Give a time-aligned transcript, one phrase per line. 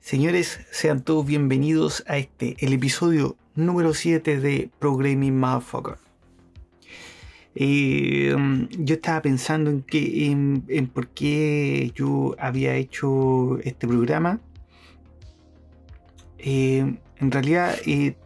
[0.00, 5.96] Señores, sean todos bienvenidos a este, el episodio número 7 de Programming Motherfucker.
[7.54, 8.34] Eh,
[8.78, 14.40] yo estaba pensando en, que, en, por qué yo había hecho este programa.
[16.38, 18.16] Eh, en realidad, eh,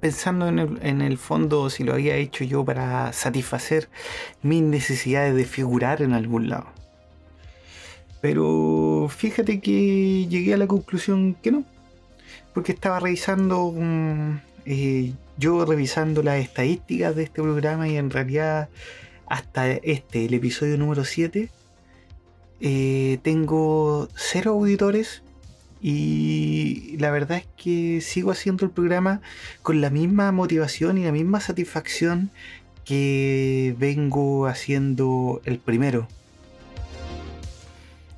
[0.00, 3.90] pensando en el, en el fondo si lo había hecho yo para satisfacer
[4.40, 6.75] mis necesidades de figurar en algún lado.
[8.20, 11.64] Pero fíjate que llegué a la conclusión que no.
[12.54, 13.74] Porque estaba revisando,
[14.64, 18.68] eh, yo revisando las estadísticas de este programa y en realidad
[19.26, 21.50] hasta este, el episodio número 7,
[22.60, 25.22] eh, tengo cero auditores
[25.82, 29.20] y la verdad es que sigo haciendo el programa
[29.62, 32.30] con la misma motivación y la misma satisfacción
[32.84, 36.08] que vengo haciendo el primero.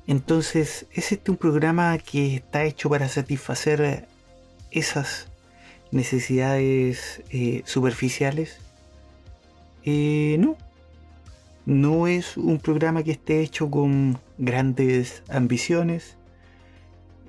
[0.09, 4.07] Entonces, ¿es este un programa que está hecho para satisfacer
[4.71, 5.27] esas
[5.91, 8.57] necesidades eh, superficiales?
[9.83, 10.57] Eh, no.
[11.67, 16.17] No es un programa que esté hecho con grandes ambiciones.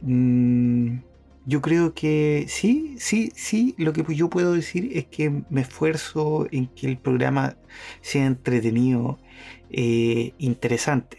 [0.01, 1.01] Mm,
[1.45, 6.47] yo creo que sí, sí, sí, lo que yo puedo decir es que me esfuerzo
[6.51, 7.59] en que el programa
[8.01, 9.19] sea entretenido,
[9.69, 11.19] eh, interesante,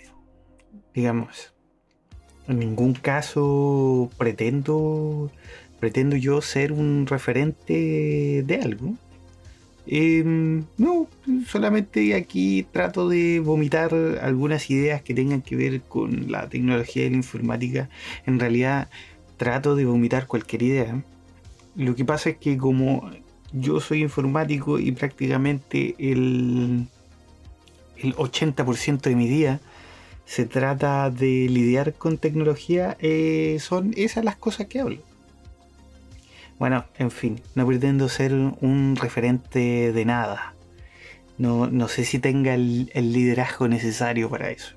[0.94, 1.54] digamos
[2.48, 5.32] en ningún caso pretendo,
[5.80, 8.96] pretendo yo ser un referente de algo.
[9.88, 11.08] Em, no,
[11.48, 17.10] solamente aquí trato de vomitar algunas ideas que tengan que ver con la tecnología y
[17.10, 17.90] la informática.
[18.26, 18.90] En realidad
[19.38, 21.04] trato de vomitar cualquier idea.
[21.76, 23.10] Lo que pasa es que como
[23.54, 26.88] yo soy informático y prácticamente el,
[27.98, 29.60] el 80% de mi día
[30.26, 35.02] se trata de lidiar con tecnología, eh, son esas las cosas que hablo.
[36.60, 40.54] Bueno, en fin, no pretendo ser un referente de nada.
[41.38, 44.76] No, sé si tenga el, liderazgo necesario para eso.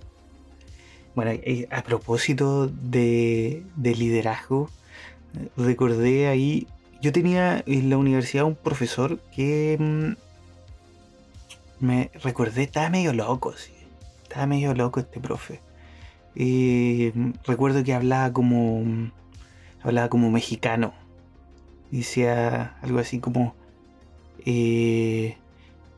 [1.15, 1.39] Bueno,
[1.71, 4.71] a propósito de, de liderazgo,
[5.59, 6.67] recordé ahí,
[7.03, 10.13] yo tenía en la universidad un profesor que mm,
[11.85, 13.55] me recordé, estaba medio loco.
[14.35, 15.61] Estaba medio loco este profe.
[16.35, 17.13] Y
[17.47, 19.13] recuerdo que hablaba como.
[19.81, 20.93] Hablaba como mexicano.
[21.93, 23.55] Decía algo así como.
[24.45, 25.37] Eh,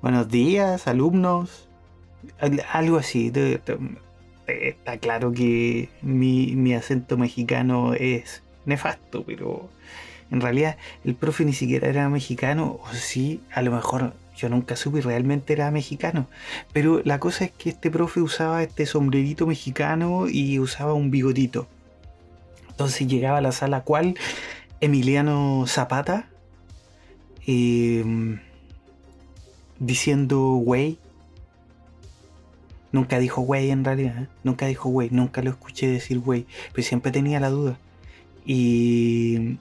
[0.02, 1.70] buenos días, alumnos.
[2.74, 3.32] Algo así.
[4.46, 9.70] Está claro que mi, mi acento mexicano es nefasto, pero
[10.30, 10.76] en realidad
[11.06, 15.52] el profe ni siquiera era mexicano, o sí, a lo mejor yo nunca supe realmente
[15.52, 16.28] era mexicano.
[16.72, 21.66] Pero la cosa es que este profe usaba este sombrerito mexicano y usaba un bigotito.
[22.68, 24.16] Entonces llegaba a la sala cual
[24.80, 26.28] Emiliano Zapata
[27.46, 28.40] em,
[29.78, 30.98] diciendo güey.
[32.92, 34.28] Nunca dijo güey en realidad, ¿eh?
[34.44, 37.78] nunca dijo güey, nunca lo escuché decir güey, pero siempre tenía la duda.
[38.46, 39.58] Y,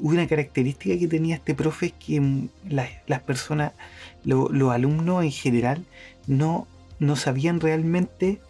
[0.00, 2.48] una característica que tenía este profe es que
[3.06, 3.72] las personas,
[4.24, 5.84] los alumnos en general,
[6.26, 6.66] no,
[6.98, 8.40] no sabían realmente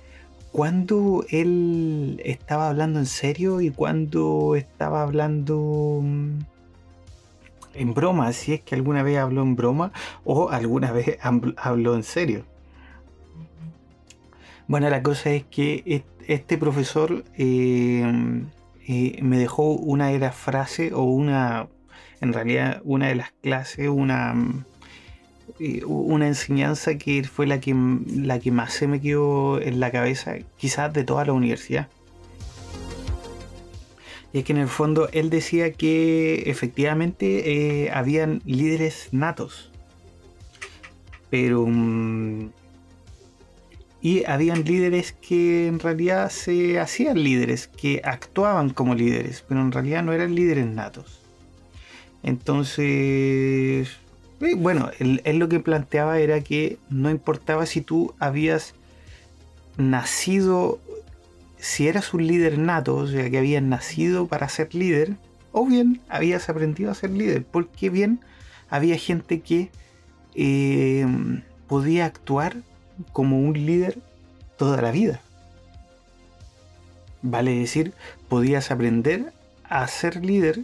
[0.52, 6.38] cuándo él estaba hablando en serio y cuándo estaba hablando mm,
[7.74, 9.92] en broma, si es que alguna vez habló en broma
[10.24, 12.44] o alguna vez habló en serio.
[14.68, 18.44] Bueno, la cosa es que este profesor eh,
[19.22, 21.68] me dejó una de las frases o una,
[22.20, 24.34] en realidad una de las clases, una,
[25.58, 29.90] eh, una enseñanza que fue la que, la que más se me quedó en la
[29.90, 31.88] cabeza, quizás de toda la universidad.
[34.32, 39.70] Y es que en el fondo él decía que efectivamente eh, habían líderes natos.
[41.30, 42.50] Pero mm,
[44.02, 49.72] y habían líderes que en realidad se hacían líderes, que actuaban como líderes, pero en
[49.72, 51.20] realidad no eran líderes natos.
[52.22, 53.88] Entonces,
[54.40, 58.74] eh, bueno, él, lo que planteaba era que no importaba si tú habías
[59.76, 60.80] nacido,
[61.58, 65.16] si eras un líder nato, o sea, que habías nacido para ser líder,
[65.52, 68.20] o bien habías aprendido a ser líder, porque bien
[68.70, 69.70] había gente que
[70.34, 71.06] eh,
[71.66, 72.56] podía actuar
[73.12, 73.98] como un líder
[74.56, 75.20] toda la vida.
[77.22, 77.92] Vale decir,
[78.28, 79.32] podías aprender
[79.64, 80.60] a ser líder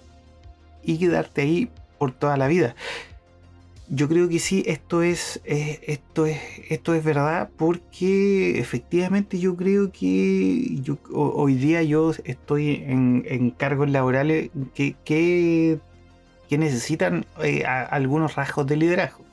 [0.83, 2.75] y quedarte ahí por toda la vida.
[3.89, 9.93] yo creo que sí, esto es, esto es, esto es verdad, porque efectivamente yo creo
[9.93, 15.79] que yo, hoy día yo estoy en, cargos laborales que, que,
[16.51, 19.26] necesitan eh, algunos rasgos de liderazgo.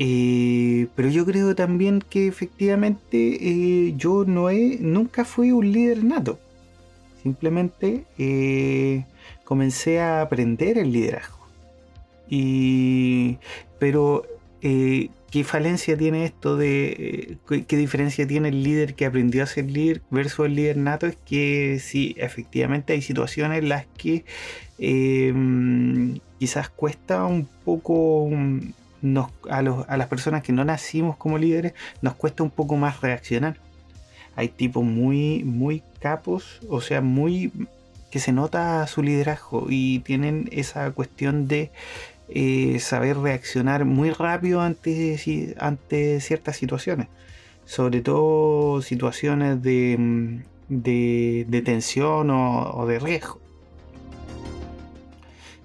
[0.00, 6.38] Eh, pero yo creo también que efectivamente yo no he, nunca fui un líder nato.
[7.22, 8.04] Simplemente
[9.44, 11.38] comencé a aprender el liderazgo.
[12.28, 13.38] Y,
[13.78, 14.26] pero,
[14.60, 19.46] eh, ¿qué falencia tiene esto de, eh, qué, diferencia tiene el líder que aprendió a
[19.46, 21.06] ser líder versus el líder nato?
[21.06, 24.24] Es que sí, efectivamente hay situaciones en las que
[24.78, 28.30] em, quizás cuesta un poco...
[29.50, 33.56] A, a las personas que no nacimos como líderes nos cuesta un poco más reaccionar.
[34.36, 37.52] Hay tipos muy, muy capos, o sea, muy
[38.10, 41.70] que se nota su liderazgo y tienen esa cuestión de
[42.28, 47.08] eh, saber reaccionar muy rápido ante, ante ciertas situaciones,
[47.64, 53.40] sobre todo situaciones de, mm, de, tensión o, de riesgo.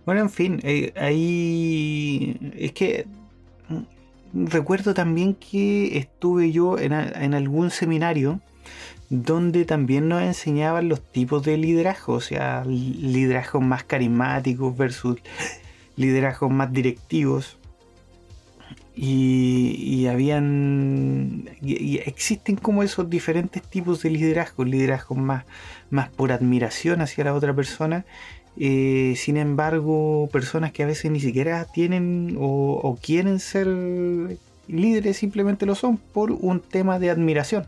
[0.06, 3.06] Bueno, en fin, eh, ahí es que
[4.34, 6.94] recuerdo también que estuve yo en,
[7.34, 8.42] algún seminario
[9.10, 15.20] donde también nos enseñaban los tipos de liderazgo, o sea, liderazgos más carismáticos versus
[15.96, 17.58] liderazgos más directivos.
[18.96, 25.46] Y, habían y, existen como esos diferentes tipos de liderazgo, liderazgos más,
[25.90, 28.06] más por admiración hacia la otra persona
[28.58, 33.68] eh, sin embargo personas que a veces ni siquiera tienen o, quieren ser
[34.68, 37.66] líderes simplemente lo son por un tema de admiración.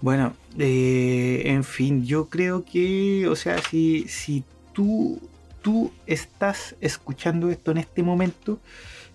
[0.00, 5.20] Bueno eh, en fin yo creo que o sea si, si tú
[5.62, 8.58] tú estás escuchando esto en este momento,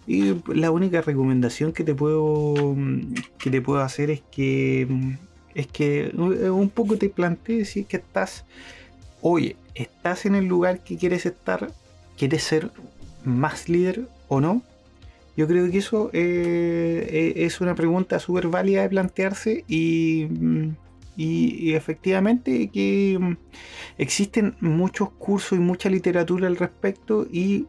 [0.08, 2.76] y la única recomendación que te puedo
[3.40, 4.88] que te puedo hacer es que
[5.56, 8.46] es que un poco te plantees si que estás
[9.28, 11.72] oye, estás en el lugar que quieres estar,
[12.18, 12.72] quieres ser
[13.24, 14.62] más líder o no.
[15.36, 20.28] Yo creo que eso eh, eh, es una pregunta súper válida de plantearse y
[21.18, 23.38] y, efectivamente que mm,
[23.98, 27.66] existen muchos cursos y mucha literatura al respecto y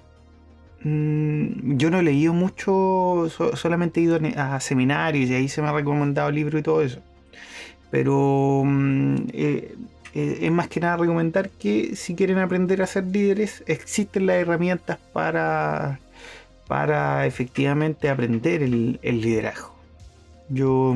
[0.82, 5.68] mm, yo no he leído mucho, solamente he ido a seminarios y ahí se me
[5.68, 7.00] ha recomendado libros y todo eso.
[7.90, 9.74] Pero mm, eh,
[10.14, 14.36] eh, es más que nada recomendar que si quieren aprender a ser líderes, existen las
[14.36, 16.00] herramientas para,
[16.66, 19.74] para efectivamente aprender el, liderazgo.
[20.48, 20.94] Yo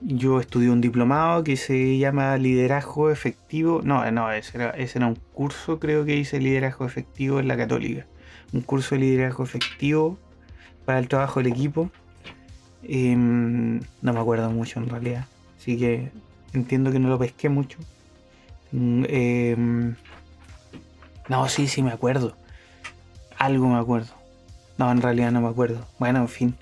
[0.00, 3.80] yo estudié un diplomado que se llama Liderazgo Efectivo.
[3.82, 7.56] No, no, ese era, ese era un curso, creo que hice Liderazgo Efectivo en la
[7.56, 8.06] Católica.
[8.52, 10.18] Un curso de liderazgo efectivo
[10.84, 11.90] para el trabajo del equipo.
[12.82, 15.26] Em, no me acuerdo mucho en realidad.
[15.58, 16.10] Así que
[16.52, 17.78] entiendo que no lo pesqué mucho.
[18.72, 19.94] Mm, em,
[21.28, 22.36] no, sí, sí me acuerdo.
[23.36, 24.14] Algo me acuerdo.
[24.78, 25.86] No, en realidad no me acuerdo.
[25.98, 26.54] Bueno, en fin.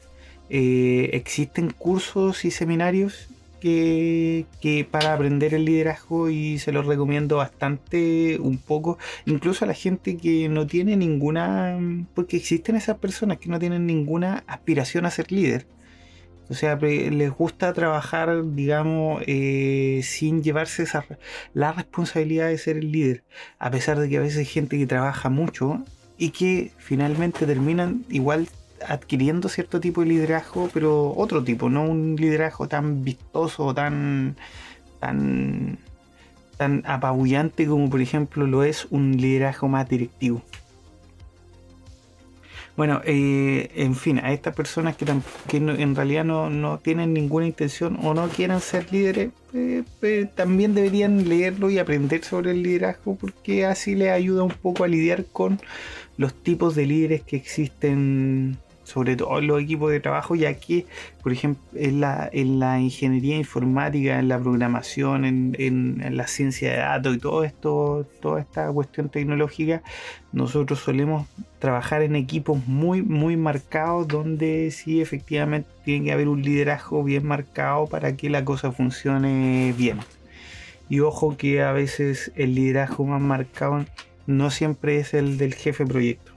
[0.48, 3.28] Eh, existen cursos y seminarios
[3.60, 9.74] que, para aprender el liderazgo y se los recomiendo bastante un poco, incluso a la
[9.74, 11.78] gente que no tiene ninguna,
[12.14, 15.66] porque existen esas personas que no tienen ninguna aspiración a ser líder.
[16.48, 21.04] O sea, les gusta trabajar, digamos, eh, sin llevarse esa,
[21.54, 23.24] la responsabilidad de ser el líder.
[23.58, 25.82] A pesar de que a veces hay gente que trabaja mucho
[26.18, 28.48] y que finalmente terminan igual
[28.86, 34.36] adquiriendo cierto tipo de liderazgo, pero otro tipo, no un liderazgo tan vistoso, tan,
[35.00, 35.78] tan,
[36.56, 40.42] tan apabullante como por ejemplo lo es un liderazgo más directivo.
[42.76, 45.06] Bueno, eh, en fin, a estas personas que,
[45.56, 51.26] en realidad no, tienen ninguna intención o no quieren ser líderes, eh, pues, también deberían
[51.26, 55.58] leerlo y aprender sobre el liderazgo porque así les ayuda un poco a lidiar con
[56.18, 60.86] los tipos de líderes que existen sobre todo en los equipos de trabajo, ya que,
[61.20, 66.76] por ejemplo, en la, en la ingeniería informática, en la programación, en, la ciencia de
[66.78, 69.82] datos y todo esto, toda esta cuestión tecnológica,
[70.32, 71.26] nosotros solemos
[71.58, 77.26] trabajar en equipos muy, muy marcados, donde sí efectivamente tiene que haber un liderazgo bien
[77.26, 79.98] marcado para que la cosa funcione bien.
[80.88, 83.84] Y ojo que a veces el liderazgo más marcado
[84.28, 86.35] no siempre es el del jefe proyecto.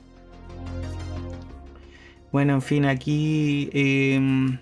[2.31, 4.59] Bueno, en fin, aquí em,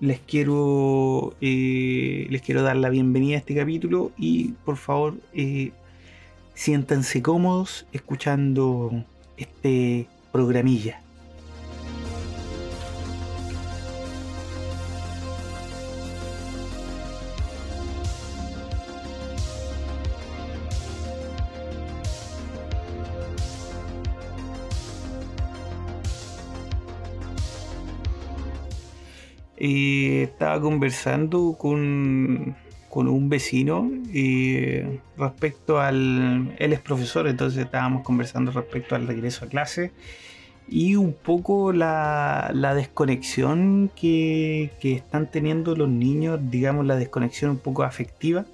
[0.00, 5.72] les quiero eh, les quiero dar la bienvenida a este capítulo y por favor eh,
[6.54, 9.04] siéntanse cómodos escuchando
[9.38, 11.03] este programilla.
[29.66, 32.54] Y estaba conversando con,
[32.90, 34.80] con un vecino y
[35.16, 36.54] respecto al...
[36.58, 39.92] Él es profesor, entonces estábamos conversando respecto al regreso a clase
[40.68, 47.50] y un poco la, la desconexión que, que, están teniendo los niños, digamos la desconexión
[47.52, 48.46] un poco afectiva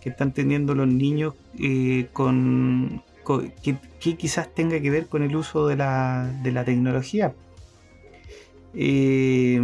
[0.00, 3.02] que están teniendo los niños eh, con,
[3.62, 7.34] que, que, quizás tenga que ver con el uso de la, de la tecnología.
[8.74, 9.60] Eh,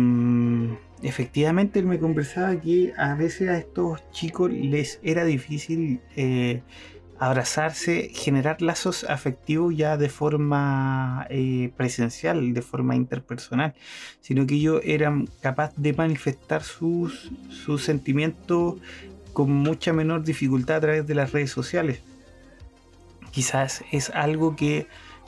[1.03, 6.63] efectivamente, él me conversaba que a veces a estos chicos les era difícil eh,
[7.19, 13.75] abrazarse, generar lazos afectivos ya de forma eh, presencial, de forma interpersonal,
[14.21, 18.77] sino que ellos eran capaces de manifestar sus, sus sentimientos
[19.33, 22.03] con mucha menor dificultad a través de las redes sociales.
[23.31, 24.87] Quizás es algo que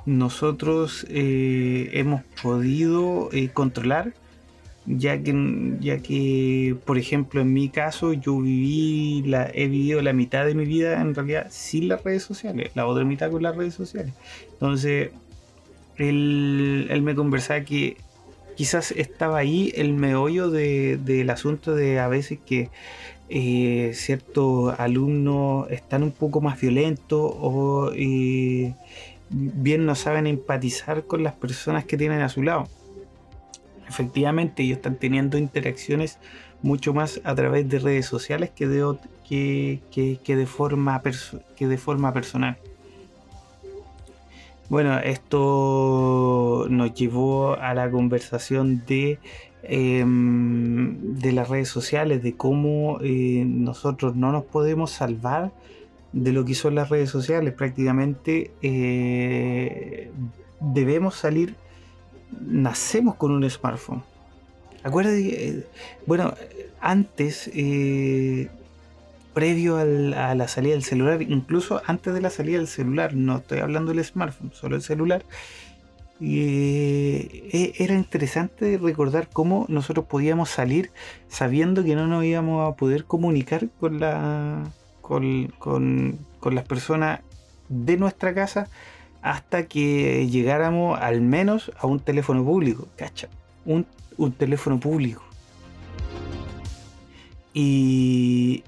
[0.09, 4.15] nosotros eh, hemos podido eh, controlar,
[4.87, 10.15] ya que, ya que, por ejemplo, en mi caso, yo viví, la, he vivido la
[10.15, 13.55] mitad de mi vida en realidad sin las redes sociales, la otra mitad con las
[13.55, 14.15] redes sociales.
[14.53, 15.11] Entonces,
[15.97, 17.99] él, él me conversaba que
[18.57, 22.71] quizás estaba ahí el meollo de, del asunto de a veces que
[23.29, 28.75] eh, ciertos alumnos están un poco más violentos o eh,
[29.30, 32.68] bien no saben empatizar con las personas que tienen a su lado.
[33.88, 36.18] Efectivamente, ellos están teniendo interacciones
[36.62, 38.97] mucho más a través de redes sociales que de,
[39.28, 41.02] que, de, forma,
[41.56, 42.58] que de forma personal.
[44.68, 49.18] Bueno, esto nos llevó a la conversación de,
[49.62, 55.52] em, de las redes sociales, de cómo eh, nosotros no nos podemos salvar
[56.12, 57.55] de lo que son las redes sociales.
[57.55, 60.11] Prácticamente eh,
[60.61, 61.55] debemos salir,
[62.41, 64.03] nacemos con un smartphone.
[64.83, 65.67] Acuérdate, eh,
[66.07, 66.35] bueno,
[66.81, 68.49] antes, eh,
[69.35, 73.61] previo a la salida del celular, incluso antes de la salida del celular, no estoy
[73.61, 75.25] hablando del smartphone, solo el celular,
[76.21, 80.91] e, era interesante recordar cómo nosotros podíamos salir
[81.29, 84.65] sabiendo que no nos íbamos a poder comunicar con la
[85.09, 86.19] con,
[86.53, 87.21] las personas
[87.69, 88.69] de nuestra casa
[89.23, 93.29] hasta que llegáramos al menos a un teléfono público, ¿cacha?
[93.65, 93.87] Un,
[94.37, 95.23] teléfono público.
[97.55, 98.62] Y,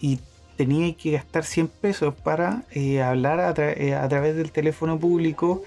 [0.00, 0.18] y,
[0.56, 5.64] tenía que gastar 100 pesos para eh, hablar eh, a, través del teléfono público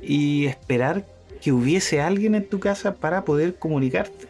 [0.00, 1.04] y esperar
[1.42, 4.26] que hubiese alguien en tu casa para poder comunicarte.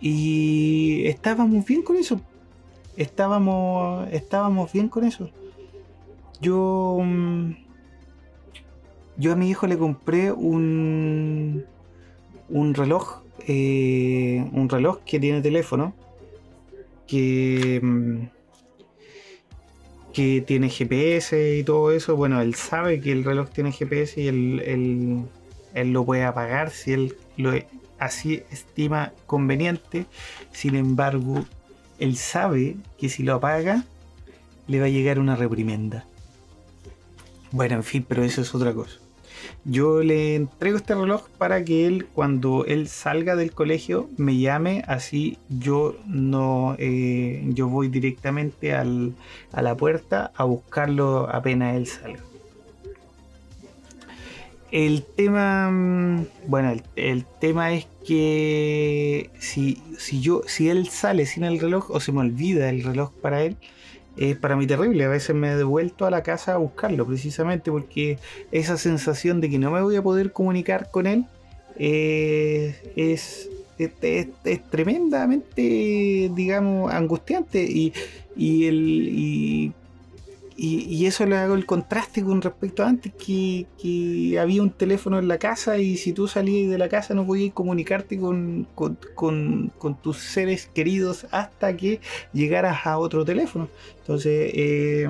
[0.00, 2.20] Y estábamos bien con eso
[2.96, 5.30] estábamos, estábamos bien con eso.
[6.40, 7.52] Yo, mm,
[9.16, 11.64] yo a mi hijo le compré un,
[12.48, 15.94] un reloj, eh, un reloj que tiene teléfono,
[17.06, 18.18] que, mm,
[20.12, 22.16] que tiene GPS y todo eso.
[22.16, 25.28] Bueno, él sabe que el reloj tiene GPS y él,
[25.74, 27.52] él lo puede apagar si él lo
[27.98, 30.06] así estima conveniente.
[30.52, 31.44] Sin embargo,
[31.98, 33.84] él sabe que si lo apaga,
[34.66, 36.04] le va a llegar una reprimenda.
[37.50, 38.98] Bueno, en fin, pero eso es otra cosa.
[39.64, 44.82] Yo le entrego este reloj para que él, cuando él salga del colegio, me llame,
[44.86, 52.20] así yo no, eh, yo voy directamente a la puerta a buscarlo apenas él salga.
[54.74, 61.44] El tema, mm, bueno, el, tema es que si, si, yo, si él sale sin
[61.44, 63.56] el reloj o se me olvida el reloj para él,
[64.16, 65.04] es para mí terrible.
[65.04, 68.18] A veces me he devuelto a la casa a buscarlo, precisamente porque
[68.50, 71.24] esa sensación de que no me voy a poder comunicar con él
[71.78, 73.90] eh, es, es,
[74.70, 77.62] tremendamente, digamos, angustiante.
[77.62, 77.92] Y,
[78.34, 79.72] y, el, y
[80.56, 85.28] y, eso le hago el contraste con respecto a antes, que, había un teléfono en
[85.28, 88.66] la casa y si tú salías de la casa no podías comunicarte con,
[90.02, 92.00] tus seres queridos hasta que
[92.32, 93.68] llegaras a otro teléfono.
[94.00, 95.08] Entonces, eh,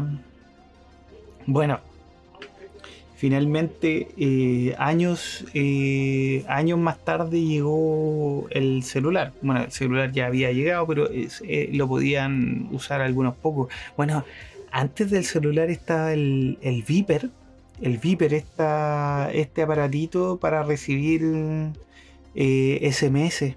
[1.47, 1.81] bueno,
[3.17, 9.33] finalmente eh, años, eh, años más tarde llegó el celular.
[9.43, 11.09] Bueno, el celular ya había llegado, pero
[11.73, 13.73] lo podían usar algunos pocos.
[13.97, 14.25] Bueno,
[14.75, 17.31] antes del celular estaba el, Viper,
[17.81, 21.23] el Viper, esta, este aparatito para recibir
[22.35, 23.43] SMS.
[23.43, 23.57] Eh,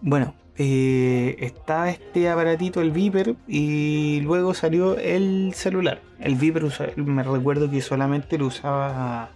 [0.00, 6.02] bueno, eh, está este aparatito, el Viper, y luego salió el celular.
[6.18, 6.64] El Viper
[6.96, 9.30] me recuerdo que solamente lo usaba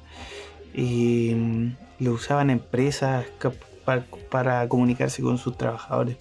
[0.75, 3.25] eh, lo usaban empresas
[4.29, 6.17] para, comunicarse con sus trabajadores.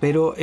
[0.00, 0.34] Pero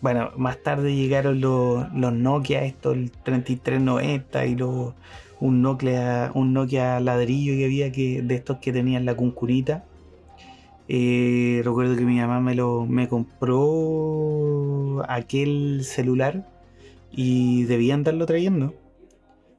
[0.00, 4.94] bueno, más tarde llegaron los, Nokia, esto, el 3390 y los,
[5.40, 9.84] un Nokia, un Nokia ladrillo que había que, de estos que tenían la cuncurita.
[10.88, 16.46] Eh, recuerdo que mi mamá me lo me compró aquel celular
[17.10, 18.74] y debía andarlo trayendo.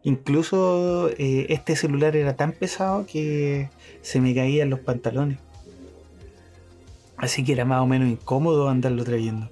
[0.04, 3.70] Incluso eh, este celular era tan pesado que
[4.01, 5.39] se me caían los pantalones.
[7.17, 9.50] Así que era más o menos incómodo andarlo trayendo.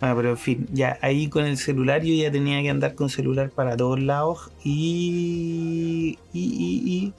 [0.00, 3.10] Bueno, pero en fin, ya ahí con el celular yo ya tenía que andar con
[3.10, 7.12] celular para todos lados y, y,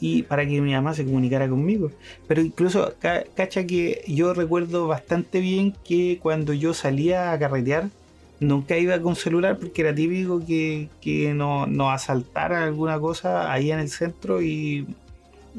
[0.00, 1.90] y, para que mi mamá se comunicara conmigo.
[2.28, 7.90] Pero incluso, cacha que yo recuerdo bastante bien que cuando yo salía a carretear,
[8.38, 13.72] nunca iba con celular porque era típico que, que nos no asaltaran alguna cosa ahí
[13.72, 14.86] en el centro y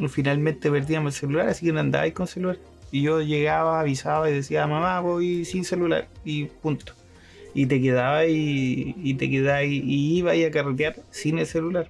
[0.10, 2.58] finalmente perdíamos el celular, así que no andaba con celular.
[2.92, 6.94] Y yo llegaba, avisaba y decía, mamá, voy sin celular y punto.
[7.54, 11.88] Y te quedaba y, y te quedaba y, y iba a carretear sin el celular.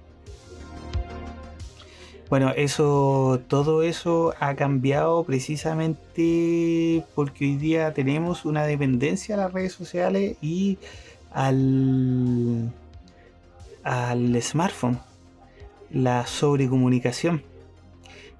[2.28, 9.52] Bueno, eso, todo eso ha cambiado precisamente porque hoy día tenemos una dependencia a las
[9.52, 10.78] redes sociales y
[11.32, 12.72] al,
[13.84, 14.98] al smartphone,
[15.90, 17.42] la sobrecomunicación.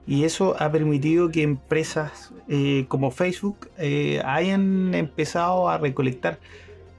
[0.07, 6.39] Y eso ha permitido que empresas eh, como Facebook eh, hayan empezado a recolectar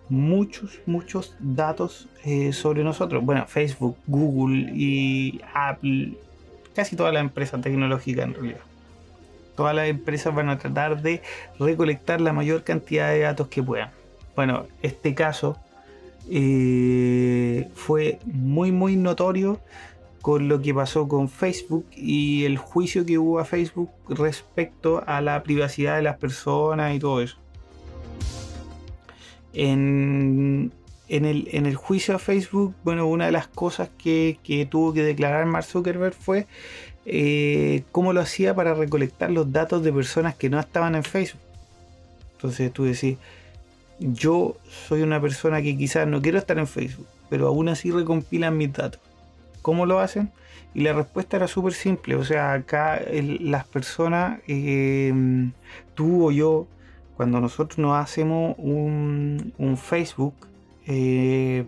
[0.09, 3.23] muchos, muchos datos eh, sobre nosotros.
[3.23, 6.17] Bueno, Facebook, Google y Apple,
[6.75, 8.61] casi todas las empresas tecnológicas en realidad.
[9.55, 11.21] Todas las empresas van a tratar de
[11.59, 13.89] recolectar la mayor cantidad de datos que puedan.
[14.35, 15.57] Bueno, este caso
[17.73, 19.61] fue muy, muy notorio
[20.27, 25.21] con lo que pasó con Facebook y el juicio que hubo a Facebook respecto a
[25.21, 27.37] la privacidad de las personas y todo eso.
[29.53, 30.73] En,
[31.07, 34.37] el, juicio a Facebook, bueno, una de las cosas que,
[34.69, 36.45] tuvo que declarar Mark Zuckerberg fue
[37.05, 41.39] eh, cómo lo hacía para recolectar los datos de personas que no estaban en Facebook.
[42.33, 43.17] Entonces tú decís,
[43.97, 44.57] yo
[44.89, 48.73] soy una persona que quizás no quiero estar en Facebook, pero aún así recompilan mis
[48.73, 49.06] datos
[49.61, 50.31] ¿Cómo lo hacen?
[50.73, 52.15] Y la respuesta era súper simple.
[52.15, 55.51] O sea, acá las personas, em,
[55.95, 56.67] tú o yo,
[57.15, 60.35] cuando nosotros nos hacemos un, Facebook,
[60.85, 61.65] eh,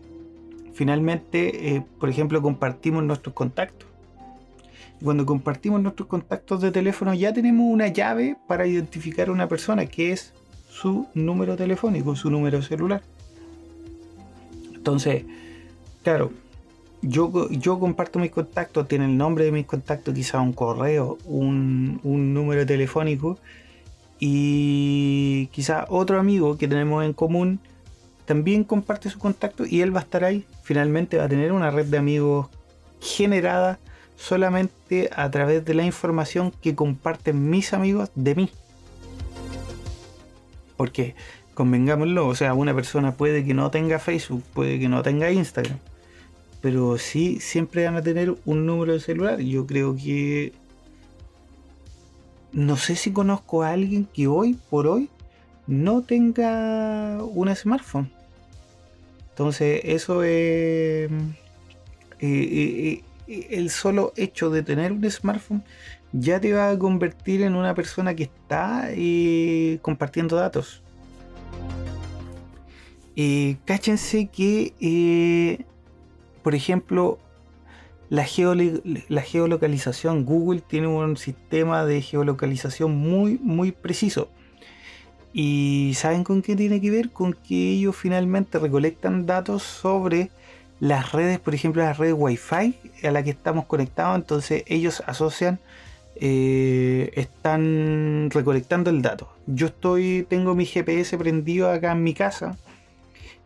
[0.73, 3.89] finalmente, eh, por ejemplo, compartimos nuestros contactos.
[5.03, 9.85] Cuando compartimos nuestros contactos de teléfono ya tenemos una llave para identificar a una persona
[9.85, 10.33] que es
[10.69, 13.01] su número telefónico, su número celular.
[14.75, 15.25] Entonces,
[16.03, 16.31] claro,
[17.01, 22.65] yo, comparto mis contactos, tiene el nombre de mis contactos, quizá un correo, un, número
[22.65, 23.37] telefónico
[24.19, 27.59] y quizá otro amigo que tenemos en común
[28.25, 30.45] también comparte su contacto y él va a estar ahí.
[30.61, 32.47] Finalmente va a tener una red de amigos
[32.99, 33.79] generada
[34.17, 38.49] solamente a través de la información que comparten mis amigos de mí.
[40.77, 41.15] Porque,
[41.55, 45.79] convengámoslo, o sea, una persona puede que no tenga Facebook, puede que no tenga Instagram,
[46.61, 49.39] pero sí siempre van a tener un número de celular.
[49.39, 50.53] Yo creo que
[52.51, 55.09] no sé si conozco a alguien que hoy por hoy
[55.67, 58.11] no tenga un smartphone.
[59.29, 61.09] Entonces eso es eh,
[62.19, 65.63] eh, eh, el solo hecho de tener un smartphone
[66.11, 68.89] ya te va a convertir en una persona que está
[69.81, 70.81] compartiendo datos.
[73.65, 75.65] cáchense que
[76.49, 77.19] por ejemplo,
[78.09, 84.29] la, geolocalización, Google tiene un sistema de geolocalización muy, muy preciso.
[85.31, 87.11] ¿Y saben con qué tiene que ver?
[87.11, 90.31] Con que ellos finalmente recolectan datos sobre
[90.79, 94.15] las redes, por ejemplo, la red Wi-Fi a la que estamos conectados.
[94.15, 95.59] Entonces ellos asocian,
[96.15, 99.29] eh, están recolectando el dato.
[99.45, 102.57] Yo estoy, tengo mi GPS prendido acá en mi casa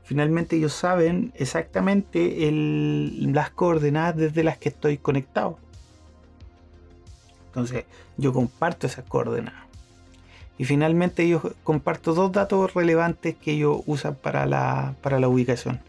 [0.03, 5.57] finalmente ellos saben exactamente las coordenadas desde las que estoy conectado.
[7.47, 7.85] Entonces
[8.17, 9.63] yo comparto esas coordenadas.
[10.57, 15.79] Y finalmente ellos comparto dos datos relevantes que ellos usan para la, para la ubicación.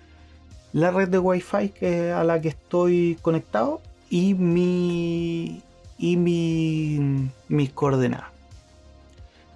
[0.72, 5.62] La red de Wi-Fi que, a la que estoy conectado y mi
[5.98, 8.33] y mi, mis coordenadas.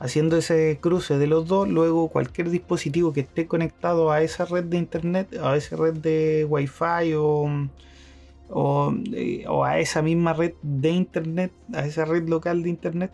[0.00, 4.64] Haciendo ese cruce de los dos, luego cualquier dispositivo que esté conectado a esa red
[4.64, 7.50] de internet, a esa red de Wi-Fi o,
[9.12, 13.10] eh, o a esa misma red de internet, a esa red local de internet,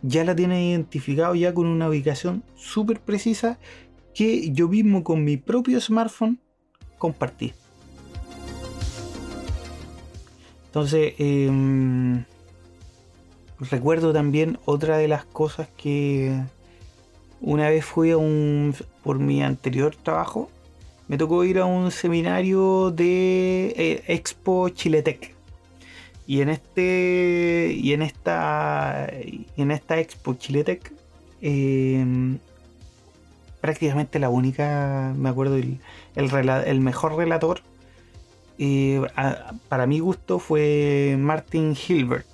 [0.00, 3.58] ya la tiene identificado ya con una ubicación súper precisa
[4.14, 6.38] que yo mismo con mi propio smartphone
[6.98, 7.52] compartí.
[10.66, 12.24] Entonces, em,
[13.70, 16.40] recuerdo también otra de las cosas que
[17.40, 20.50] una vez fui a un, por mi anterior trabajo,
[21.08, 25.34] me tocó ir a un seminario de eh, Expo Chiletec.
[26.26, 29.10] Y en este y en esta
[29.58, 30.90] en esta Expo Chiletec
[31.42, 32.38] em,
[33.60, 35.78] prácticamente la única, me acuerdo, el,
[36.14, 37.60] el mejor relator
[39.68, 42.26] para mi gusto fue Martin Hilbert.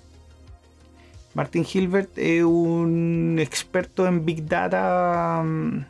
[1.34, 5.84] Martin Hilbert es un experto en Big Data, mm,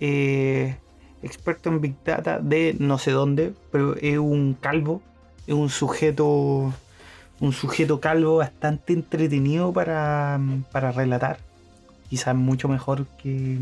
[0.00, 0.76] eh,
[1.22, 5.02] experto en Big Data de no sé dónde, pero es un calvo,
[5.46, 6.72] es un sujeto,
[7.40, 11.38] un sujeto calvo bastante entretenido para, mm, para relatar.
[12.08, 13.58] Quizás mucho mejor que,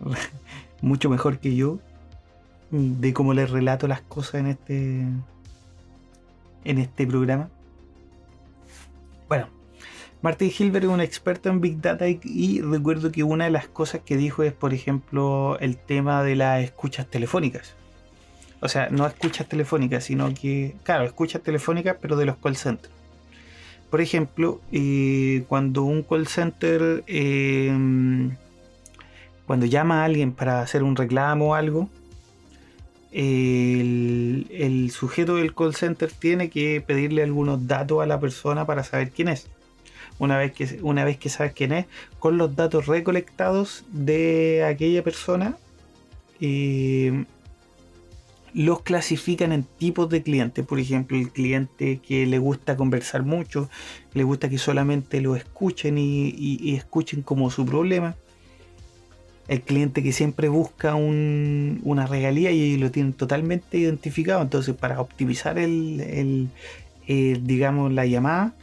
[0.82, 1.78] mucho mejor que yo
[2.70, 5.06] de cómo les relato las cosas en este
[6.64, 7.48] en este programa.
[10.20, 14.00] Martin Hilbert es un experto en Big Data y, recuerdo que una de las cosas
[14.04, 17.74] que dijo es, por ejemplo, el tema de las escuchas telefónicas.
[18.60, 22.92] O sea, no escuchas telefónicas, sino que, claro, escuchas telefónicas, pero de los call centers.
[23.90, 27.72] Por ejemplo, eh, cuando un call center, eh,
[29.46, 31.88] cuando llama a alguien para hacer un reclamo o algo,
[33.12, 39.10] el, sujeto del call center tiene que pedirle algunos datos a la persona para saber
[39.10, 39.48] quién es.
[40.18, 41.86] Una vez que, una vez que sabes quién es,
[42.18, 45.56] con los datos recolectados de aquella persona,
[46.40, 47.24] eh,
[48.52, 50.66] los clasifican en tipos de clientes.
[50.66, 53.70] Por ejemplo, el cliente que le gusta conversar mucho,
[54.14, 58.16] le gusta que solamente lo escuchen y escuchen como su problema
[59.48, 64.42] el cliente que siempre busca una regalía y lo tienen totalmente identificado.
[64.42, 66.50] Entonces, para optimizar el,
[67.06, 68.54] digamos, la llamada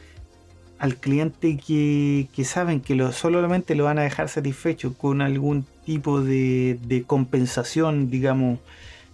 [0.78, 6.20] al cliente que, saben que lo, solamente lo van a dejar satisfecho con algún tipo
[6.20, 8.58] de, compensación, digamos,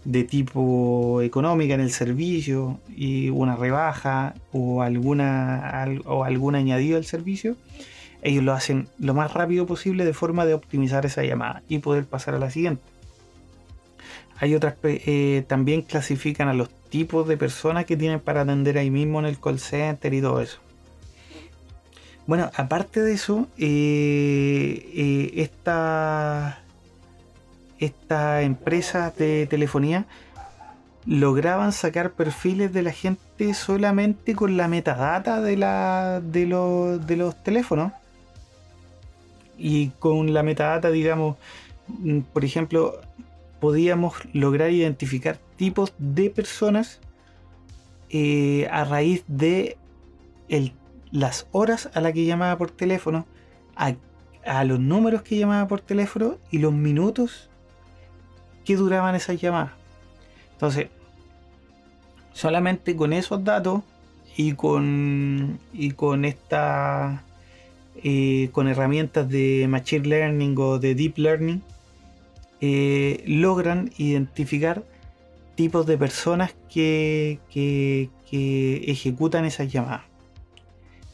[0.05, 7.05] de tipo económica en el servicio y una rebaja o alguna o algún añadido al
[7.05, 7.57] servicio
[8.23, 12.07] ellos lo hacen lo más rápido posible de forma de optimizar esa llamada y poder
[12.07, 12.83] pasar a la siguiente.
[14.39, 18.91] Hay otras, eh, también clasifican a los tipos de personas que tienen para atender ahí
[18.91, 20.59] mismo en el call center y todo eso.
[22.27, 26.61] Bueno, aparte de eso, eh, eh, esta,
[27.79, 30.07] esta empresa de telefonía
[31.05, 36.47] lograban sacar perfiles de la gente solamente con la metadata de, la, de,
[37.05, 37.93] de los teléfonos.
[39.59, 41.37] Y con la metadata, digamos,
[41.89, 43.01] mm, por ejemplo,
[43.61, 47.01] podíamos lograr identificar tipos de personas
[48.11, 49.77] eh, a raíz de
[51.13, 53.27] las horas a las que llamaba por teléfono,
[53.77, 53.95] a,
[54.65, 57.49] los números que llamaba por teléfono y los minutos
[58.65, 59.73] que duraban esas llamadas.
[60.53, 60.89] Entonces,
[62.33, 63.83] solamente con esos datos
[64.37, 67.23] y con, y con esta
[68.03, 71.63] eh, con herramientas de Machine Learning o de Deep Learning,
[72.61, 74.83] eh, logran identificar
[75.57, 78.09] tipos de personas que, que,
[78.87, 80.12] ejecutan esas llamadas.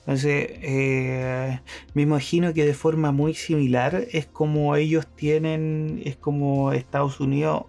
[0.09, 1.61] Entonces, eh,
[1.93, 7.65] me imagino que de forma muy similar es como ellos tienen, es como Estados Unidos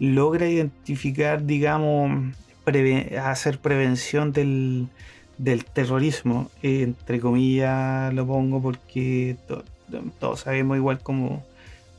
[0.00, 2.34] logra identificar, digamos,
[3.22, 4.88] hacer prevención del,
[5.74, 9.36] terrorismo, entre comillas lo pongo porque
[10.18, 11.44] todos sabemos igual como,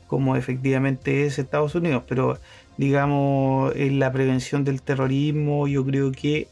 [0.06, 2.38] como efectivamente es Estados Unidos, pero
[2.78, 6.48] digamos en la prevención del terrorismo yo creo que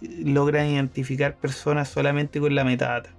[0.00, 3.10] logran identificar personas solamente con la metadata.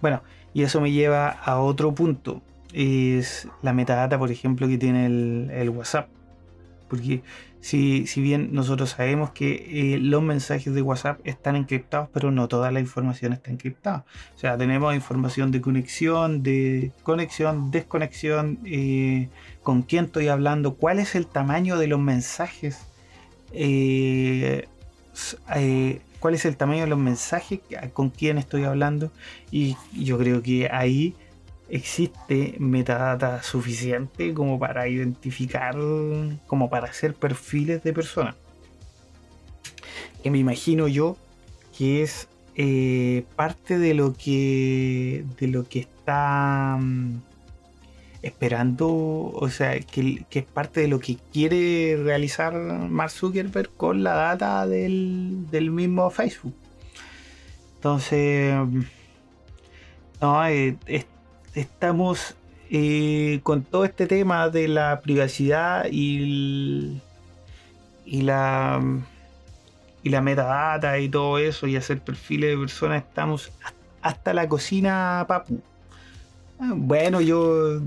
[0.00, 5.06] Bueno, y eso me lleva a otro punto, es la metadata por ejemplo que tiene
[5.06, 6.08] el, WhatsApp,
[6.88, 7.22] porque
[7.64, 12.46] Si, si bien nosotros sabemos que eh, los mensajes de WhatsApp están encriptados, pero no
[12.46, 14.04] toda la información está encriptada.
[14.36, 19.30] O sea, tenemos información de conexión, de conexión, desconexión, eh,
[19.62, 22.80] con quién estoy hablando, cuál es el tamaño de los mensajes,
[23.50, 24.68] eh,
[26.20, 27.60] cuál es el tamaño de los mensajes,
[27.94, 29.10] con quién estoy hablando.
[29.50, 31.14] Y yo creo que ahí
[31.68, 35.74] existe metadata suficiente como para identificar,
[36.46, 38.36] como para hacer perfiles de personas.
[40.22, 41.16] Que me imagino yo
[41.76, 47.20] que es eh, parte de lo que de lo que está mm,
[48.22, 54.14] esperando, o sea, que, es parte de lo que quiere realizar Mark Zuckerberg con la
[54.14, 56.54] data del, del mismo Facebook.
[57.76, 58.80] Entonces, mm,
[60.22, 61.06] no, eh, es,
[61.54, 62.34] estamos
[62.70, 67.00] eh, con todo este tema de la privacidad y,
[68.06, 68.82] la
[70.02, 73.52] y la metadata y todo eso y hacer perfiles de personas estamos
[74.02, 75.60] hasta la cocina papu.
[76.58, 77.80] Ah, bueno yo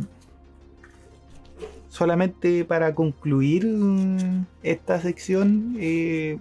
[1.90, 3.68] solamente para concluir
[4.64, 6.38] esta sección eh,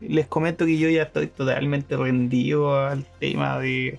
[0.00, 3.98] les comento que yo ya estoy totalmente rendido al tema de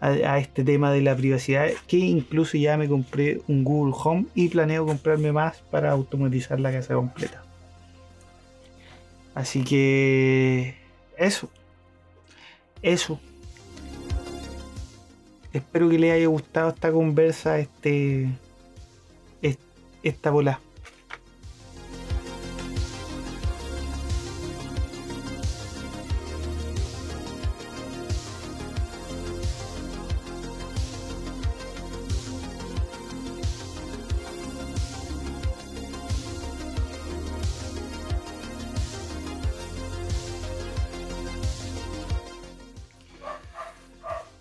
[0.00, 4.48] a, este tema de la privacidad, que incluso ya me compré un Google Home y
[4.48, 7.42] planeo comprarme más para automatizar la casa completa.
[9.34, 10.74] Así que
[11.16, 11.50] eso.
[12.82, 13.20] Eso.
[15.52, 18.28] Espero que les haya gustado esta conversa, este,
[20.02, 20.60] esta bola.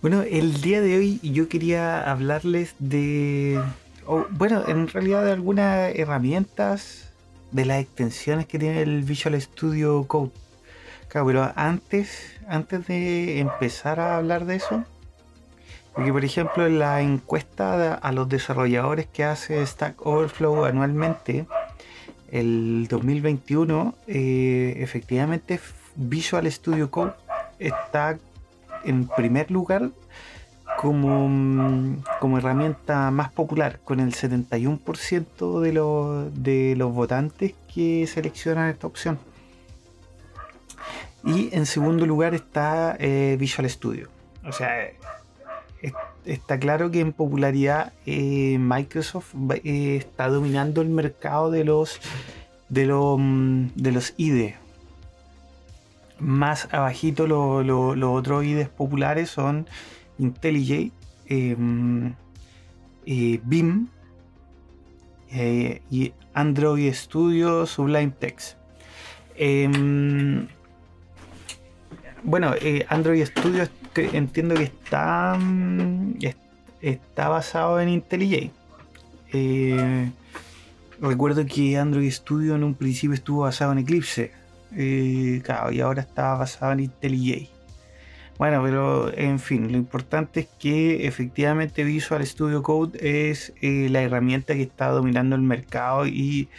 [0.06, 3.60] Bueno, el día de hoy yo quería hablarles de,
[4.30, 7.10] bueno, en realidad de algunas herramientas,
[7.50, 10.30] de las extensiones que tiene el Visual Studio Code.
[11.08, 14.84] Claro, pero antes, antes de empezar a hablar de eso,
[15.96, 21.48] porque por ejemplo en la encuesta a los desarrolladores que hace Stack Overflow anualmente,
[22.30, 25.60] el 2021, eh, efectivamente
[25.96, 27.14] Visual Studio Code
[27.58, 28.20] está
[28.86, 29.92] en primer lugar
[30.78, 38.70] como, como herramienta más popular, con el 71% de, los, de los votantes que seleccionan
[38.70, 39.20] esta opción.
[41.24, 44.10] Y en segundo lugar está eh, Visual Studio.
[44.48, 44.92] O sea,
[46.26, 52.00] está claro que en popularidad eh, Microsoft eh, está dominando el mercado de los
[52.70, 53.20] de los,
[53.76, 54.56] de los IDE,
[56.20, 59.68] más abajito los otros IDEs populares son
[60.18, 60.92] IntelliJ,
[61.28, 62.14] em,
[63.06, 63.88] eh, BIM
[65.32, 68.58] eh, y Android Studio Sublime Text.
[69.36, 70.48] Em,
[72.24, 76.18] bueno, eh, Android Studio entiendo que está, mm,
[76.82, 78.52] está basado en IntelliJ.
[81.02, 84.32] recuerdo que Android Studio en un principio estuvo basado en Eclipse
[84.78, 85.42] y
[85.80, 87.56] ahora está basado en IntelliJ.
[88.38, 94.02] Bueno, pero en fin, lo importante es que efectivamente Visual Studio Code es eh, la
[94.02, 96.50] herramienta que está dominando el mercado y,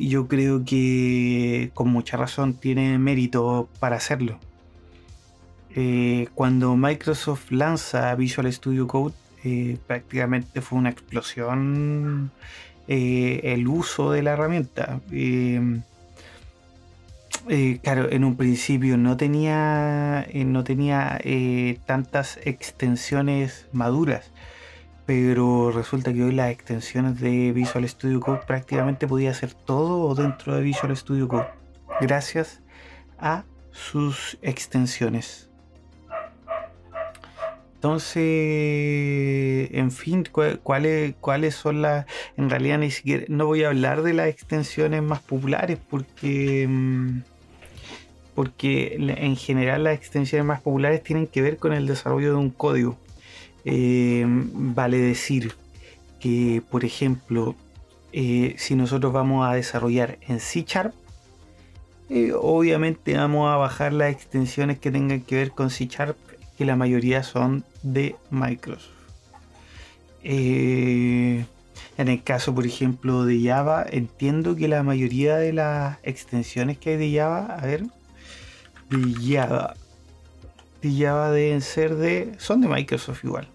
[0.00, 4.38] yo creo que con mucha razón tiene mérito para hacerlo.
[5.74, 12.30] Eh, cuando Microsoft lanza Visual Studio Code, eh, prácticamente fue una explosión
[12.86, 15.00] el uso de la herramienta.
[17.82, 24.30] Claro, en un principio no tenía, eh, no tenía eh, tantas extensiones maduras,
[25.06, 30.54] pero resulta que hoy las extensiones de Visual Studio Code prácticamente podía hacer todo dentro
[30.54, 31.48] de Visual Studio Code,
[32.00, 32.62] gracias
[33.18, 35.47] a sus extensiones.
[37.78, 40.28] Entonces, en fin,
[40.64, 42.06] ¿cuáles, cuáles son las...
[42.36, 43.24] En realidad ni siquiera...
[43.28, 46.66] No voy a hablar de las extensiones más populares porque...
[46.68, 47.20] Mm,
[48.34, 52.50] porque en general las extensiones más populares tienen que ver con el desarrollo de un
[52.50, 52.98] código.
[53.64, 55.54] Eh, vale decir
[56.18, 57.54] que, por ejemplo,
[58.12, 60.94] eh, si nosotros vamos a desarrollar en C Sharp,
[62.10, 66.16] eh, obviamente vamos a bajar las extensiones que tengan que ver con C Sharp,
[66.56, 68.98] que la mayoría son de Microsoft.
[71.98, 76.90] En el caso, por ejemplo, de Java, entiendo que la mayoría de las extensiones que
[76.90, 77.84] hay de Java, a ver,
[78.90, 79.74] de Java,
[80.80, 83.48] de Java deben ser de, son de Microsoft igual.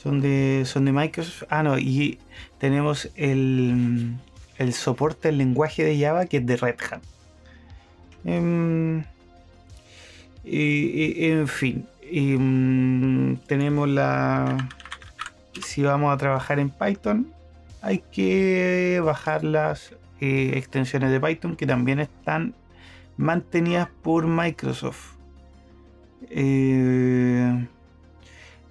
[0.00, 1.48] Son de, son de Microsoft.
[1.50, 2.20] Ah, no, y
[2.58, 4.14] tenemos el,
[4.58, 7.02] el soporte al lenguaje de Java que es de Red Hat.
[8.24, 9.04] Em,
[10.44, 14.68] en fin, em, tenemos la...
[15.62, 17.32] Si vamos a trabajar en Python,
[17.86, 22.54] hay que bajar las eh, extensiones de Python que también están
[23.16, 25.12] mantenidas por Microsoft.
[26.30, 27.66] Eh,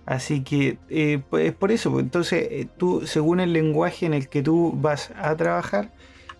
[0.05, 1.91] así que eh, pues, es por eso.
[1.91, 5.91] Pues, entonces, tú, según el lenguaje en el que tú vas a trabajar,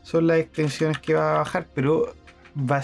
[0.01, 2.13] son las extensiones que vas a bajar, pero
[2.55, 2.83] van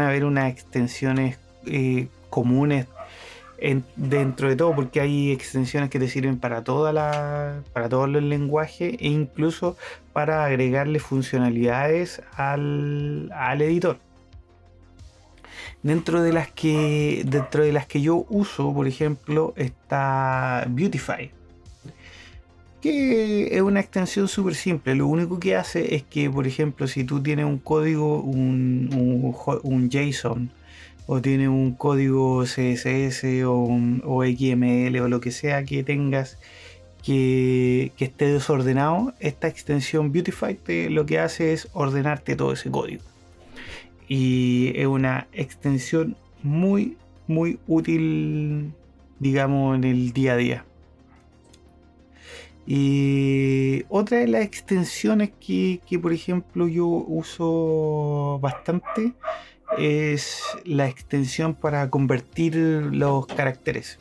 [0.00, 2.86] a haber unas extensiones eh, comunes
[3.94, 8.22] dentro de todo, porque hay extensiones que te sirven para, toda la, para todos los
[8.22, 9.76] lenguajes e incluso
[10.12, 13.98] para agregarle funcionalidades al, al editor.
[15.84, 21.30] Dentro de las que dentro de las que yo uso, por ejemplo, está Beautify
[22.82, 24.96] que es una extensión súper simple.
[24.96, 30.50] Lo único que hace es que, por ejemplo, si tú tienes un código, un, JSON,
[31.06, 36.38] o tienes un código CSS o, XML o lo que sea que tengas
[37.02, 43.02] que, esté desordenado, esta extensión Beautify lo que hace es ordenarte todo ese código.
[44.08, 48.72] Y es una extensión muy, muy útil,
[49.18, 50.64] digamos, en el día a día.
[52.66, 59.14] Y otra de las extensiones que, por ejemplo yo uso bastante
[59.78, 63.98] es la extensión para convertir los caracteres.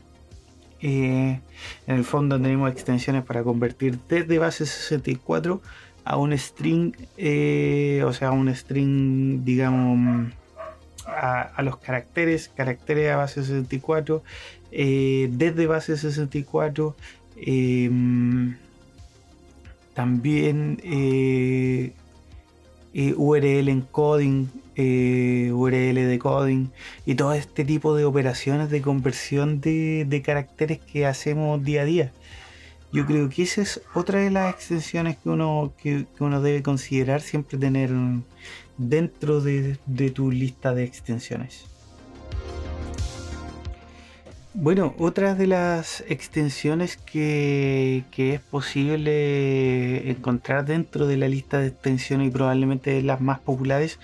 [0.81, 1.39] Eh,
[1.87, 5.61] en el fondo tenemos extensiones para convertir desde base 64
[6.03, 10.33] a un string, eh, o sea, un string, digamos,
[11.05, 14.23] a, los caracteres, caracteres a base 64,
[14.71, 16.95] eh, desde base 64
[17.43, 18.55] Em,
[19.95, 21.93] también eh,
[22.93, 26.71] URL encoding, eh, URL decoding
[27.05, 32.11] y todo este tipo de operaciones de conversión de, caracteres que hacemos día a día.
[32.93, 37.21] Yo creo que esa es otra de las extensiones que uno, que, uno debe considerar
[37.21, 37.89] siempre tener
[38.77, 41.70] dentro de tu lista de extensiones.
[44.53, 52.27] Bueno, otra de las extensiones que, es posible encontrar dentro de la lista de extensiones
[52.27, 53.97] y probablemente las más populares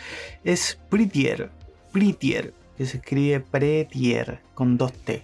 [0.45, 1.49] es Prettier.
[1.91, 5.21] Prettier, que se escribe Prettier con dos T.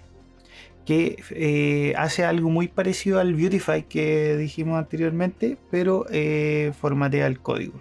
[0.85, 7.39] Que eh, hace algo muy parecido al Beautify que dijimos anteriormente, pero eh, formatea el
[7.39, 7.79] código.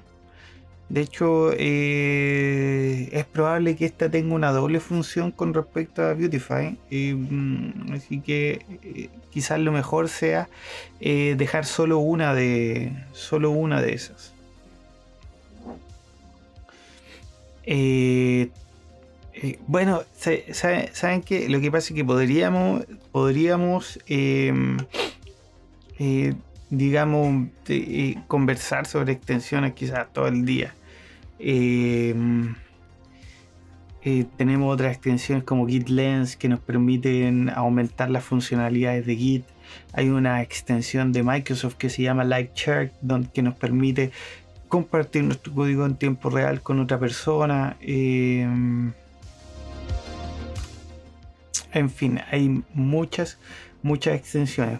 [0.92, 6.76] De hecho, eh, es probable que esta tenga una doble función con respecto a Beautify.
[6.90, 10.50] Mm, así que eh, quizás lo mejor sea
[11.00, 12.92] eh, dejar solo una de.
[13.12, 14.34] Solo una de esas.
[19.66, 20.02] bueno,
[20.92, 21.48] ¿saben qué?
[21.48, 22.84] Lo que pasa es que podríamos.
[23.12, 23.98] Podríamos.
[24.08, 24.76] Em,
[26.68, 27.48] digamos,
[28.26, 30.74] conversar sobre extensiones quizás todo el día.
[31.44, 32.54] Em,
[34.04, 39.44] eh, tenemos otras extensiones como Git Lens que nos permiten aumentar las funcionalidades de Git.
[39.92, 42.92] Hay una extensión de Microsoft que se llama LiveChart
[43.32, 44.12] que nos permite
[44.68, 47.76] compartir nuestro código en tiempo real con otra persona.
[47.80, 48.92] Em,
[51.72, 53.38] en fin, hay muchas,
[53.82, 54.78] muchas extensiones.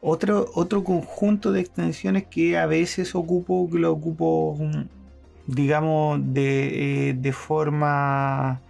[0.00, 4.58] Otro, otro conjunto de extensiones que a veces ocupo, que lo ocupo
[5.46, 8.60] digamos, de, eh, forma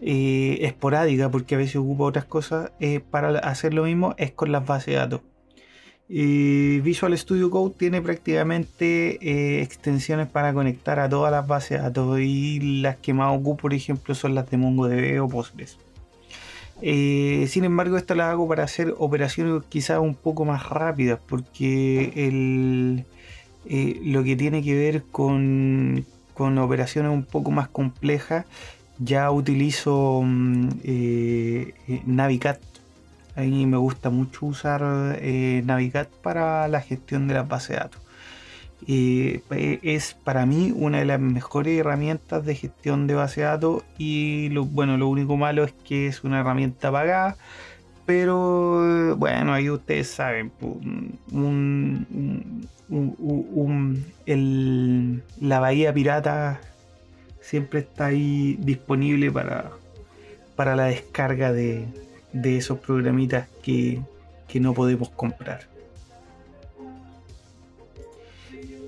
[0.00, 4.52] eh, esporádica, porque a veces ocupa otras cosas, eh, para hacer lo mismo es con
[4.52, 5.20] las bases de datos.
[6.08, 12.82] Visual Studio Code tiene prácticamente extensiones para conectar a todas las bases de datos y
[12.82, 15.78] las que más ocupo, por ejemplo, son las de MongoDB o Postgres.
[16.82, 23.06] sin embargo, esto las hago para hacer operaciones quizás un poco más rápidas, porque el,
[23.66, 26.04] eh, lo que tiene que ver con,
[26.36, 28.44] operaciones un poco más complejas,
[28.98, 32.60] ya utilizo mm, eh, eh, Navicat.
[33.36, 38.02] A mí me gusta mucho usar Navicat para la gestión de las bases de datos.
[38.86, 44.50] es para mí una de las mejores herramientas de gestión de base de datos y
[44.50, 47.36] lo, bueno, lo único malo es que es una herramienta pagada
[48.04, 50.50] Pero bueno, ahí ustedes saben,
[55.40, 56.60] la Bahía Pirata
[57.40, 59.70] siempre está ahí disponible para,
[60.56, 61.86] para la descarga de,
[62.32, 64.00] esos programitas que,
[64.54, 65.66] no podemos comprar.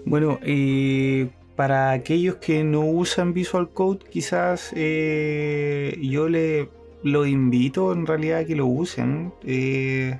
[0.04, 6.68] Bueno, eh, para aquellos que no usan Visual Code, quizás eh, yo le
[7.04, 9.32] lo invito en realidad a que lo usen.
[9.44, 10.18] Eh,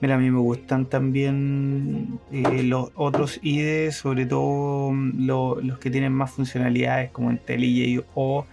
[0.00, 5.90] mira, a mí me gustan también eh, los otros IDEs, sobre todo mm, los que
[5.90, 8.46] tienen más funcionalidades como IntelliJ o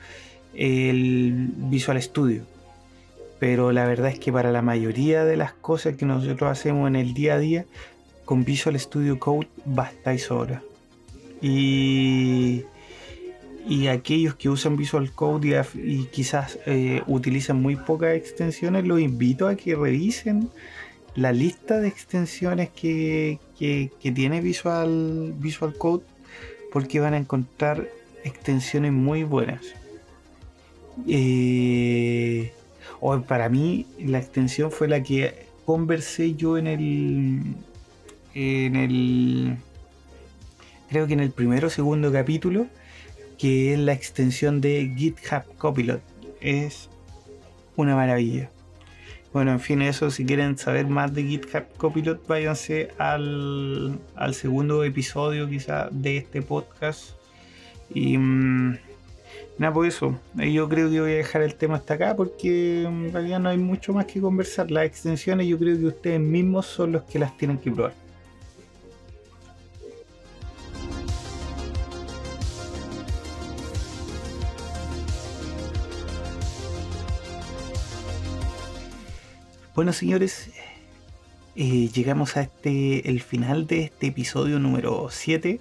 [0.54, 2.44] el Visual Studio.
[3.40, 6.98] Pero la verdad es que para la mayoría de las cosas que nosotros hacemos en
[6.98, 7.66] el día a día,
[8.26, 10.62] con Visual Studio Code basta y sobra.
[11.42, 12.66] Y
[13.68, 19.48] y aquellos que usan Visual Code y, quizás eh, utilizan muy pocas extensiones, los invito
[19.48, 20.50] a que revisen
[21.16, 23.40] la lista de extensiones que,
[24.00, 26.04] tiene Visual, Visual Code
[26.72, 27.88] porque van a encontrar
[28.24, 29.62] extensiones muy buenas.
[31.08, 32.54] Eh,
[33.28, 37.56] para mí la extensión fue la que conversé yo en el
[38.34, 39.58] en el
[40.90, 42.68] creo que en el primero o segundo capítulo
[43.42, 46.00] que es la extensión de GitHub Copilot.
[46.42, 46.92] Es
[47.76, 48.52] una maravilla.
[49.34, 54.00] Bueno, en fin, eso, si quieren saber más de GitHub Copilot, váyanse al,
[54.34, 57.16] segundo episodio quizá de este podcast.
[57.90, 58.78] Y mm,
[59.58, 63.12] nada, por eso, yo creo que voy a dejar el tema hasta acá porque en
[63.12, 64.70] realidad no hay mucho más que conversar.
[64.70, 68.01] Las extensiones yo creo que ustedes mismos son los que las tienen que probar.
[79.82, 80.52] Bueno, señores,
[81.56, 85.60] eh, llegamos a este el final de este episodio número 7.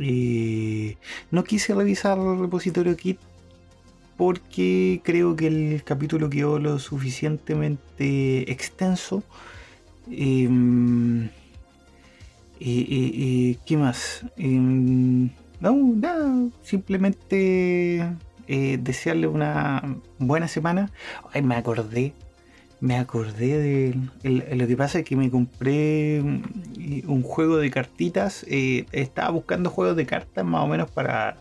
[0.00, 0.96] Eh,
[1.32, 3.18] no quise revisar el repositorio Kit
[4.16, 9.24] porque creo que el capítulo quedó lo suficientemente extenso.
[10.08, 11.30] Em,
[12.60, 14.24] eh, ¿Qué más?
[14.36, 18.08] Em, no, nada, simplemente
[18.46, 19.82] desearle una
[20.20, 20.92] buena semana.
[21.32, 22.12] Ay, me acordé
[22.84, 28.44] me acordé de lo que pasa es que me compré un juego de cartitas.
[28.46, 31.38] Eh, estaba buscando juegos de cartas más o menos para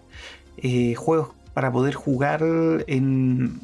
[0.56, 2.42] eh, juegos para poder jugar
[2.88, 3.60] en,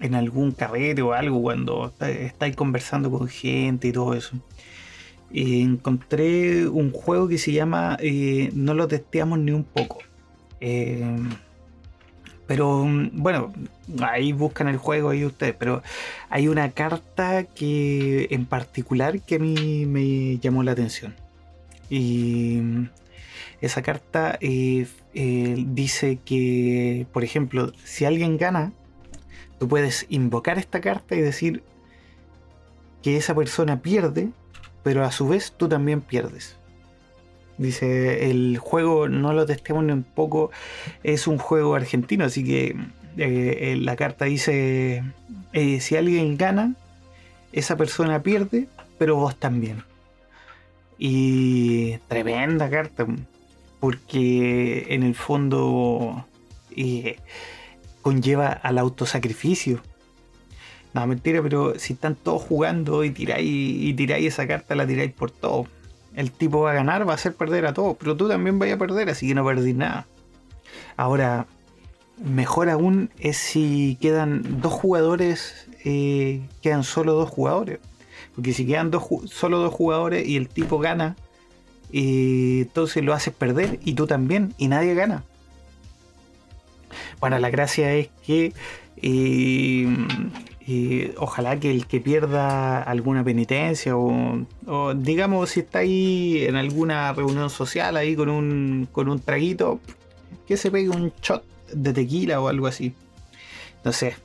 [0.00, 4.36] en algún carrete o algo cuando estáis conversando con gente y todo eso.
[5.30, 9.98] encontré un juego que se llama eh, No lo testeamos ni un poco.
[12.46, 13.52] Pero mm, bueno,
[14.02, 15.82] ahí buscan el juego ahí ustedes, pero
[16.30, 21.14] hay una carta que en particular que a mí me llamó la atención.
[21.90, 22.88] Y mm,
[23.60, 28.72] esa carta eh, eh, dice que, por ejemplo, si alguien gana,
[29.58, 31.62] tú puedes invocar esta carta y decir
[33.02, 34.30] que esa persona pierde,
[34.82, 36.56] pero a su vez tú también pierdes.
[37.56, 40.50] Dice, el juego no lo testemos ni un poco,
[41.02, 42.76] es un juego argentino, así que
[43.16, 45.04] eh, la carta dice,
[45.52, 46.74] eh, si alguien gana,
[47.52, 48.66] esa persona pierde,
[48.98, 49.84] pero vos también.
[50.98, 53.06] Y tremenda carta,
[53.78, 56.26] porque en el fondo
[56.76, 57.18] eh,
[58.02, 59.80] conlleva al autosacrificio.
[60.92, 65.12] No, mentira, pero si están todos jugando y tiráis, y tiráis esa carta, la tiráis
[65.12, 65.66] por todo
[66.14, 68.70] el tipo va a ganar, va a hacer perder a todos, pero tú también vas
[68.70, 70.06] a perder, así que no perdís nada.
[70.96, 71.46] Ahora,
[72.22, 77.80] mejor aún es si quedan dos jugadores, eh, quedan solo dos jugadores.
[78.34, 78.90] Porque si quedan
[79.26, 81.16] solo dos jugadores y el tipo gana,
[81.92, 85.24] eh, entonces lo haces perder y tú también, y nadie gana.
[87.20, 88.52] Bueno, la gracia es que
[88.96, 89.86] eh,
[91.18, 94.46] ojalá que el que pierda alguna penitencia o,
[94.96, 99.80] digamos si está ahí en alguna reunión social ahí con un, con un traguito,
[100.46, 102.94] que se pegue un shot de tequila o algo así.
[103.84, 104.16] No sé.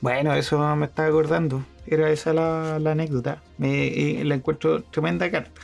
[0.00, 1.64] Bueno, eso me estaba acordando.
[1.86, 3.42] Era esa la, anécdota.
[3.58, 5.60] Me, eh, la encuentro tremenda carta.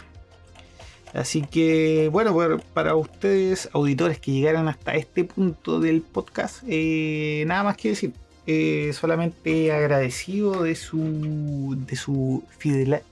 [1.14, 2.36] Así que, bueno,
[2.74, 8.12] para ustedes, auditores que llegaron hasta este punto del podcast, eh, nada más que decir.
[8.50, 13.02] Eh, solamente agradecido de su, de su fidelidad.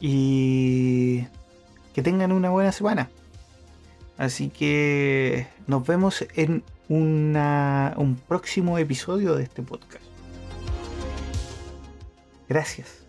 [0.00, 1.26] Y
[1.94, 3.08] que tengan una buena semana.
[4.18, 10.02] Así que nos vemos en una, un próximo episodio de este podcast.
[12.48, 13.03] Gracias.